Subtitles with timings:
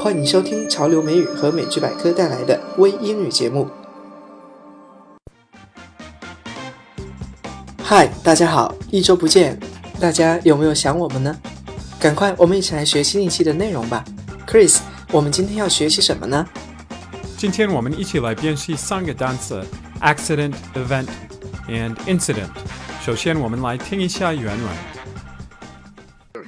[0.00, 3.68] 欢迎收听潮流美语和美剧百科带来的微英语节目。
[7.82, 9.58] 嗨，大家好，一周不见，
[9.98, 11.36] 大家有没有想我们呢？
[11.98, 14.04] 赶快，我们一起来学新一期的内容吧。
[14.46, 14.78] Chris，
[15.10, 16.48] 我们今天要学习什么呢？
[17.36, 19.66] 今天我们一起来辨析三个单词
[20.00, 21.08] ：accident、event
[21.66, 22.50] and incident。
[23.04, 24.68] 首先，我们来听一下原文。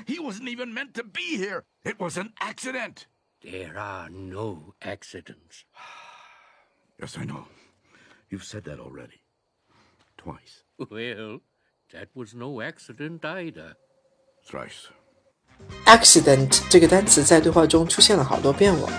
[0.07, 1.63] He wasn't even meant to be here.
[1.83, 3.10] It was an accident.
[3.42, 5.66] There are no accidents.
[7.00, 7.46] Yes, I know.
[8.30, 9.22] You've said that already.
[10.18, 10.64] Twice.
[10.80, 11.42] Well,
[11.94, 13.76] that was no accident either.
[14.44, 14.90] Thrice.
[15.86, 18.90] accident 这个单词在对话中出现了好多遍哦。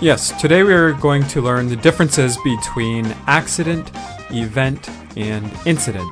[0.00, 3.84] Yes, today we are going to learn the differences between accident,
[4.30, 4.80] event,
[5.14, 6.10] and incident.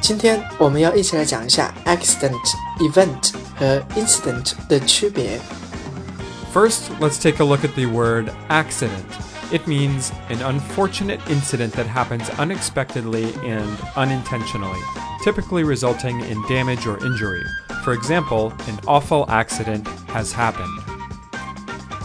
[0.00, 5.40] 今天我们要一起来讲一下 accident、event 和 incident 的区别。
[6.52, 9.06] First, let's take a look at the word accident.
[9.52, 14.80] It means an unfortunate incident that happens unexpectedly and unintentionally,
[15.22, 17.42] typically resulting in damage or injury.
[17.84, 20.80] For example, an awful accident has happened.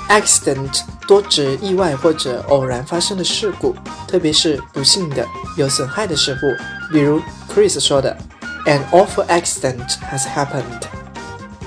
[0.10, 3.76] accident 多指意外或者偶然发生的事故，
[4.08, 8.18] 特别是不幸的、有损害的事故，比如 Chris 说的，
[8.66, 10.82] An awful accident has happened，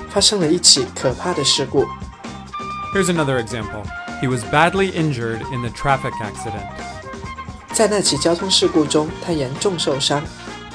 [0.09, 1.87] 发生了一起可怕的事故。
[2.93, 3.83] Here's another example.
[4.21, 6.67] He was badly injured in the traffic accident.
[7.73, 10.23] 在那起交通事故中，他严重受伤。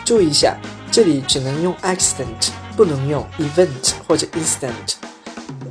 [0.04, 0.56] 注意一下，
[0.90, 4.94] 这里只能用 accident，不能用 event 或者 incident。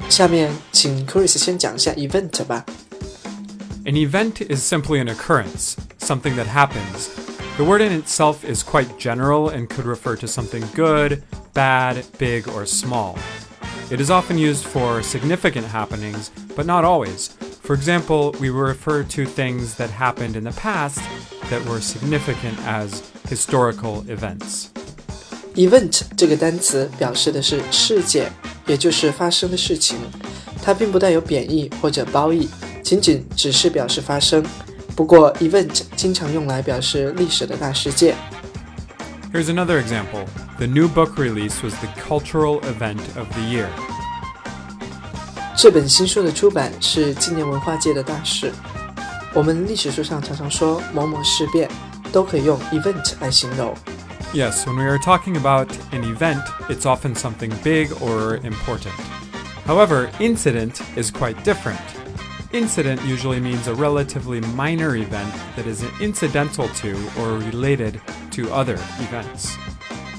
[0.10, 2.64] 下面请 Chris 先讲一下 event 吧。
[3.84, 7.10] An event is simply an occurrence, something that happens.
[7.58, 12.48] The word in itself is quite general and could refer to something good, bad, big,
[12.48, 13.16] or small.
[13.92, 17.30] It is often used for significant happenings, but not always.
[17.64, 21.00] For example, we refer to things that happened in the past
[21.50, 24.68] that were significant as historical events.
[25.56, 28.32] event 这个单词表示的是事件，
[28.68, 29.98] 也就是发生的事情，
[30.62, 32.48] 它并不带有贬义或者褒义，
[32.84, 34.46] 仅仅只是表示发生。
[34.96, 38.16] 不过，event 经常用来表示历史的大事件。
[39.34, 40.26] Here's another example.
[40.58, 43.68] The new book release was the cultural event of the year.
[45.56, 48.52] 这本新书的出版是纪念文化界的大事。
[49.34, 51.70] 我们历史书上常常说某某事变，
[52.12, 53.76] 都可以用 event 来形容。
[54.34, 58.94] Yes, when we are talking about an event, it's often something big or important.
[59.66, 61.80] However, incident is quite different.
[62.52, 68.00] Incident usually means a relatively minor event that is incidental to or related
[68.32, 69.58] to other events.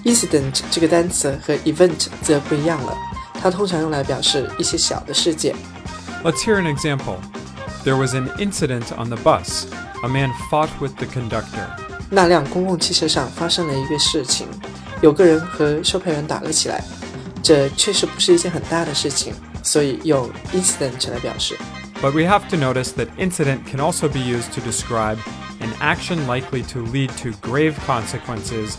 [0.05, 2.97] incident 这个单词和 event 则不一样了，
[3.41, 5.55] 它通常用来表示一些小的事件。
[6.25, 7.17] Let's hear an example.
[7.84, 9.67] There was an incident on the bus.
[10.03, 11.67] A man fought with the conductor.
[12.11, 14.47] 那辆公共汽车上发生了一个事情，
[15.03, 16.83] 有个人和售票员打了起来。
[17.43, 21.56] 这确实不是一件很大的事情，所以用 incident 来表示。
[22.01, 25.19] But we have to notice that incident can also be used to describe
[25.61, 28.75] an action likely to lead to grave consequences,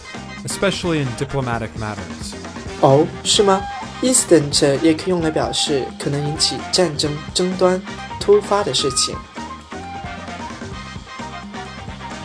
[0.45, 2.33] especially in diplomatic matters.
[2.81, 3.61] 哦，是吗？
[4.01, 7.81] incident 也可以用来表示可能引起战争、争端、
[8.19, 9.15] 突发的事情。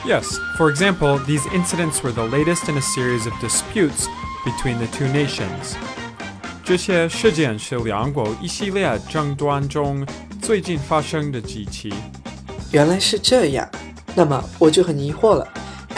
[0.07, 4.07] Yes, for example, these incidents were the latest in a series of disputes
[4.45, 5.75] between the two nations.
[6.63, 10.07] 这些事件是两国一系列争端中
[10.41, 11.93] 最近发生的几起。
[12.71, 13.69] 原来是这样，
[14.15, 15.49] 那么我就很疑惑了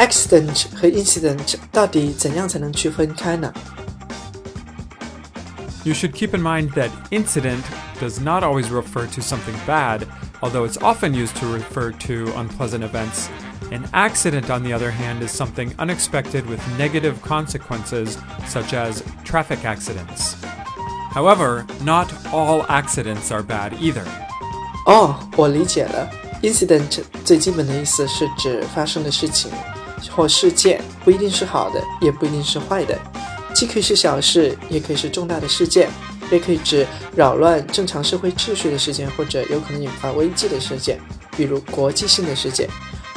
[0.01, 3.53] ，accident 和 incident 到底怎样才能区分开呢？
[5.85, 7.63] You should keep in mind that incident
[8.01, 10.03] does not always refer to something bad,
[10.41, 13.29] although it's often used to refer to unpleasant events.
[13.71, 18.17] An accident, on the other hand, is something unexpected with negative consequences,
[18.49, 20.37] such as traffic accidents.
[21.13, 24.05] However, not all accidents are bad either.
[24.87, 26.11] 哦，我理解了。
[26.43, 29.51] incident 最基本的意思是指发生的事情
[30.10, 32.98] 或事件，不一定是好的，也不一定是坏的，
[33.54, 35.90] 既可以是小事，也可以是重大的事件，
[36.32, 41.00] 也可以指扰乱正常社会秩序的事件，或者有可能引发危机的事件，
[41.38, 42.68] 比如国际性的事件。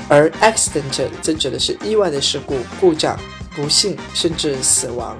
[0.06, 3.18] 而 accident 则指的是意外的事故、故障、
[3.56, 5.16] 不幸甚至死亡，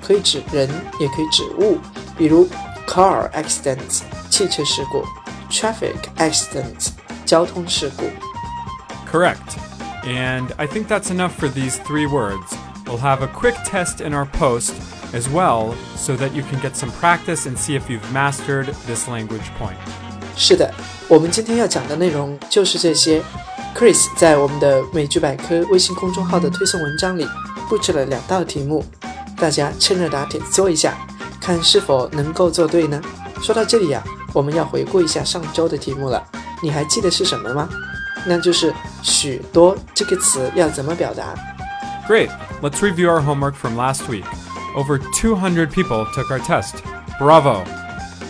[0.00, 0.68] 可以指人，
[1.00, 1.78] 也可以指物，
[2.16, 2.48] 比如
[2.86, 5.04] car accident 汽车事故
[5.50, 6.90] ，traffic accident
[7.26, 8.04] 交通事故。
[9.10, 9.34] Correct.
[10.04, 12.56] And I think that's enough for these three words.
[12.86, 14.72] We'll have a quick test in our post
[15.12, 19.08] as well so that you can get some practice and see if you've mastered this
[19.08, 19.76] language point.
[20.36, 20.72] 是的，
[21.08, 23.22] 我们今天要讲的内容就是这些。
[23.74, 27.28] Chris 在我们的美剧百科微信公众号的推送文章里
[27.68, 28.84] 布置了两道题目，
[29.36, 30.96] 大家趁热打铁做一下，
[31.40, 33.00] 看是否能够做对呢？
[33.40, 34.02] 说到这里呀、
[34.32, 36.26] 我们要回顾一下上周的题目了，
[36.60, 37.68] 你还记得是什么吗？
[38.26, 41.33] 那就是“许多”这个词要怎么表达？
[42.07, 42.29] Great,
[42.61, 44.25] let's review our homework from last week.
[44.75, 46.75] Over 200 people took our test.
[47.19, 47.63] Bravo!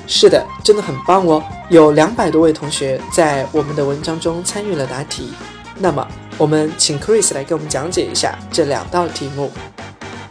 [0.07, 1.41] 是的，真的很棒哦！
[1.69, 5.33] 有两百多位同学在我们的文章中参与了答题。
[5.79, 6.05] 那么，
[6.37, 9.51] 我们请 Chris 来给我们讲解一下这两道题目。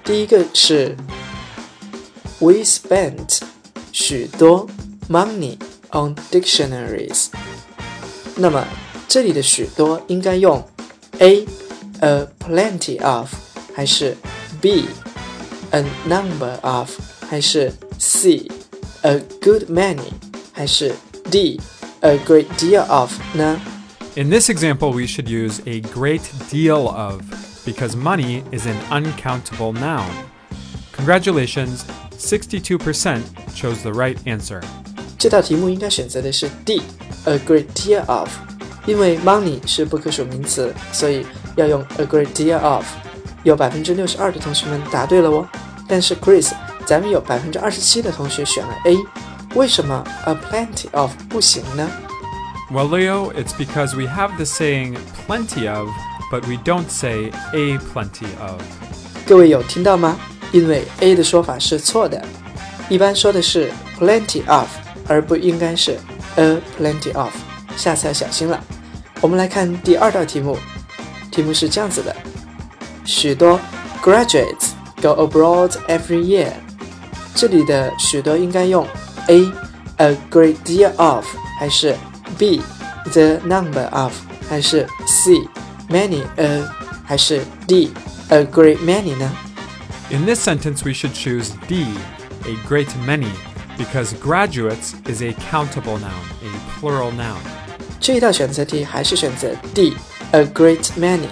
[0.05, 0.95] 第一个是
[2.39, 3.41] We spent
[3.93, 4.69] 许多
[5.09, 5.57] money
[5.93, 7.29] on dictionaries。
[8.37, 8.65] 那么
[9.09, 10.63] 这里的许多应该用
[11.19, 11.47] A
[12.01, 13.29] a plenty of
[13.75, 14.17] 还是
[14.61, 14.87] B
[15.71, 16.91] a number of
[17.29, 18.47] 还是 C
[19.03, 20.13] a good many
[20.53, 20.95] 还是
[21.31, 21.61] D
[22.01, 23.61] a great deal of 呢？
[24.15, 27.23] In this example, we should use a great deal of
[27.65, 30.11] because money is an uncountable noun.
[30.93, 31.85] Congratulations,
[32.19, 33.23] 62%
[33.55, 34.63] chose the right answer.
[35.19, 38.29] 这道题目应该选择的是 D，a great deal of，
[38.88, 41.24] 因为 money 是不可数名词，所以
[41.56, 42.84] 要用 a great deal of。
[43.44, 45.48] 有百分之六十二的同学们答对了哦，
[45.88, 46.52] 但是 Chris，
[46.86, 48.98] 咱们有百分之二十七的同学选了 A，
[49.56, 51.90] 为什么 a plenty of 不行呢
[52.72, 54.98] ？Well, Leo, it's because we have the saying
[55.28, 55.88] plenty of,
[56.32, 58.60] but we don't say a plenty of.
[59.26, 60.18] 各位有听到吗？
[60.52, 62.22] 因为 A 的说法是错的，
[62.90, 64.68] 一般说的是 plenty of，
[65.08, 65.98] 而不应该是
[66.36, 67.34] a plenty of，
[67.78, 68.62] 下次要小心了。
[69.21, 70.59] 我们来看第二道题目，
[71.31, 72.15] 题目是这样子的：
[73.05, 73.61] 许多
[74.03, 74.71] graduates
[75.01, 76.53] go abroad every year。
[77.35, 78.87] 这里的许多应该用
[79.29, 79.51] A
[79.97, 81.25] a great deal of，
[81.59, 81.97] 还是
[82.39, 82.61] B
[83.13, 84.13] the number of，
[84.49, 85.33] 还是 C
[85.89, 86.63] many a，
[87.05, 87.93] 还是 D
[88.29, 89.31] a great many 呢？
[90.11, 91.87] In this sentence, we should choose D,
[92.45, 93.31] a great many,
[93.79, 97.41] because graduates is a countable noun, a plural noun.
[98.08, 101.28] 这一道选择题还是选择 D，a great many，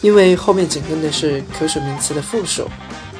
[0.00, 2.66] 因为后面紧跟的是可数名词的复数。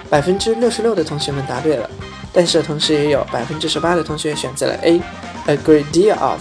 [0.08, 1.90] 百分之六十六的同学们答对了，
[2.32, 6.40] 但是同时也有百分之十八的同学选择了 A，a great deal of。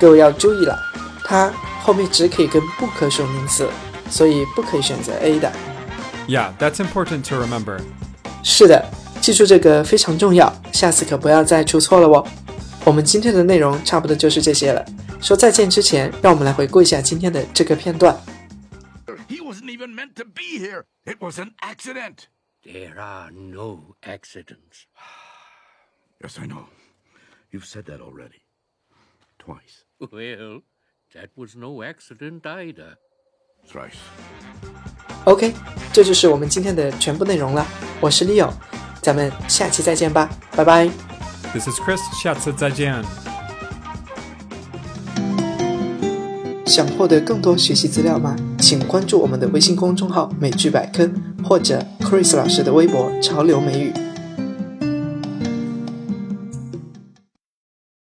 [0.00, 0.78] 各位要注意了，
[1.24, 1.52] 它
[1.82, 3.68] 后面只可以跟不可数名词，
[4.08, 5.52] 所以不可以选择 A 的。
[6.26, 7.80] Yeah, that's important to remember.
[8.42, 8.82] 是的，
[9.20, 12.26] 记住这个非常重要，下次可不要再出错了哦。
[12.82, 14.82] 我们今天的内容差不多就是这些了。
[15.21, 18.15] 说再见之前，让我们来回顾一下今天的这个片段。
[19.27, 20.83] He wasn't even meant to be here.
[21.05, 22.27] It was an accident.
[22.63, 24.85] There are no accidents.
[26.21, 26.65] Yes, I know.
[27.51, 28.41] You've said that already.
[29.37, 29.85] Twice.
[29.99, 30.61] Well,
[31.13, 32.97] that was no accident either.
[33.67, 33.97] Thrice.
[35.25, 35.53] OK，
[35.93, 37.65] 这就是我们今天的全部内容了。
[38.01, 38.53] 我是 Leo，
[39.01, 40.87] 咱们下期再见吧，拜拜。
[41.53, 41.99] This is Chris.
[42.21, 43.03] 下次再见.
[46.72, 48.34] 想获得更多学习资料吗？
[48.58, 51.06] 请关注我们的微信公众号“美剧百科”
[51.44, 53.92] 或者 Chris 老师的微博“潮流美语”。